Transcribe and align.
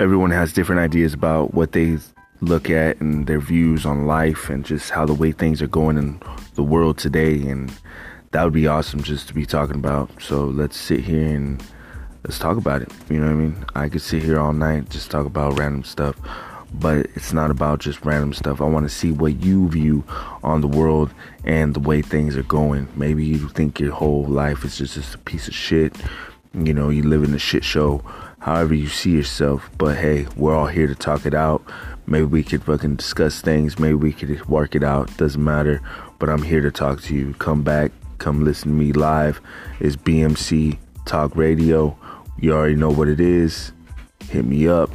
everyone 0.00 0.30
has 0.30 0.54
different 0.54 0.80
ideas 0.80 1.12
about 1.12 1.52
what 1.52 1.72
they 1.72 1.98
look 2.40 2.70
at 2.70 2.98
and 3.02 3.26
their 3.26 3.38
views 3.38 3.84
on 3.84 4.06
life 4.06 4.48
and 4.48 4.64
just 4.64 4.88
how 4.88 5.04
the 5.04 5.12
way 5.12 5.30
things 5.30 5.60
are 5.60 5.66
going 5.66 5.98
in 5.98 6.18
the 6.54 6.62
world 6.62 6.96
today. 6.96 7.34
And 7.42 7.70
that 8.30 8.42
would 8.42 8.54
be 8.54 8.66
awesome 8.66 9.02
just 9.02 9.28
to 9.28 9.34
be 9.34 9.44
talking 9.44 9.76
about. 9.76 10.10
So 10.22 10.46
let's 10.46 10.78
sit 10.78 11.00
here 11.00 11.26
and 11.26 11.62
let's 12.24 12.38
talk 12.38 12.56
about 12.56 12.80
it. 12.80 12.90
You 13.10 13.20
know 13.20 13.26
what 13.26 13.32
I 13.32 13.36
mean? 13.36 13.64
I 13.74 13.88
could 13.90 14.00
sit 14.00 14.22
here 14.22 14.40
all 14.40 14.54
night 14.54 14.88
just 14.88 15.10
talk 15.10 15.26
about 15.26 15.58
random 15.58 15.84
stuff, 15.84 16.16
but 16.72 17.06
it's 17.14 17.34
not 17.34 17.50
about 17.50 17.80
just 17.80 18.02
random 18.02 18.32
stuff. 18.32 18.62
I 18.62 18.64
want 18.64 18.86
to 18.88 18.94
see 18.94 19.12
what 19.12 19.42
you 19.42 19.68
view 19.68 20.02
on 20.42 20.62
the 20.62 20.68
world 20.68 21.12
and 21.44 21.74
the 21.74 21.80
way 21.80 22.00
things 22.00 22.38
are 22.38 22.42
going. 22.44 22.88
Maybe 22.96 23.22
you 23.22 23.50
think 23.50 23.78
your 23.78 23.92
whole 23.92 24.24
life 24.24 24.64
is 24.64 24.78
just, 24.78 24.94
just 24.94 25.14
a 25.14 25.18
piece 25.18 25.46
of 25.46 25.54
shit. 25.54 25.94
You 26.52 26.74
know, 26.74 26.88
you 26.88 27.04
live 27.04 27.22
in 27.22 27.32
a 27.32 27.38
shit 27.38 27.62
show, 27.62 28.02
however 28.40 28.74
you 28.74 28.88
see 28.88 29.12
yourself. 29.12 29.70
But 29.78 29.96
hey, 29.96 30.26
we're 30.36 30.56
all 30.56 30.66
here 30.66 30.88
to 30.88 30.96
talk 30.96 31.24
it 31.24 31.34
out. 31.34 31.62
Maybe 32.06 32.24
we 32.24 32.42
could 32.42 32.64
fucking 32.64 32.96
discuss 32.96 33.40
things. 33.40 33.78
Maybe 33.78 33.94
we 33.94 34.12
could 34.12 34.44
work 34.46 34.74
it 34.74 34.82
out. 34.82 35.16
Doesn't 35.16 35.42
matter. 35.42 35.80
But 36.18 36.28
I'm 36.28 36.42
here 36.42 36.60
to 36.60 36.72
talk 36.72 37.02
to 37.02 37.14
you. 37.14 37.34
Come 37.34 37.62
back. 37.62 37.92
Come 38.18 38.44
listen 38.44 38.72
to 38.72 38.76
me 38.76 38.92
live. 38.92 39.40
It's 39.78 39.94
BMC 39.94 40.76
Talk 41.06 41.36
Radio. 41.36 41.96
You 42.38 42.52
already 42.52 42.74
know 42.74 42.90
what 42.90 43.06
it 43.06 43.20
is. 43.20 43.72
Hit 44.28 44.44
me 44.44 44.66
up. 44.66 44.90